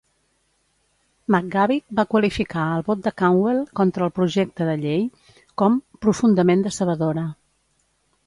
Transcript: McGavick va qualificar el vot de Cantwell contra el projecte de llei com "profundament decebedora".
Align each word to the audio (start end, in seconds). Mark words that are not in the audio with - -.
McGavick 1.33 1.83
va 1.99 2.05
qualificar 2.13 2.63
el 2.77 2.85
vot 2.87 3.03
de 3.07 3.11
Cantwell 3.23 3.61
contra 3.81 4.07
el 4.07 4.13
projecte 4.19 4.67
de 4.69 4.75
llei 4.85 5.05
com 5.63 5.77
"profundament 6.07 6.65
decebedora". 6.69 7.27